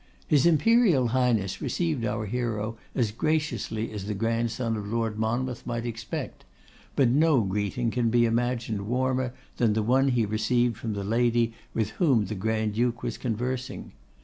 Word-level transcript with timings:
His 0.27 0.47
Imperial 0.47 1.09
Highness 1.09 1.61
received 1.61 2.05
our 2.05 2.25
hero 2.25 2.75
as 2.95 3.11
graciously 3.11 3.91
as 3.91 4.05
the 4.05 4.15
grandson 4.15 4.75
of 4.75 4.87
Lord 4.87 5.19
Monmouth 5.19 5.67
might 5.67 5.85
expect; 5.85 6.43
but 6.95 7.07
no 7.09 7.41
greeting 7.41 7.91
can 7.91 8.09
be 8.09 8.25
imagined 8.25 8.87
warmer 8.87 9.31
than 9.57 9.73
the 9.73 9.83
one 9.83 10.07
he 10.07 10.25
received 10.25 10.75
from 10.77 10.93
the 10.93 11.03
lady 11.03 11.53
with 11.75 11.91
whom 12.01 12.25
the 12.25 12.33
Grand 12.33 12.73
duke 12.73 13.03
was 13.03 13.19
conversing. 13.19 13.91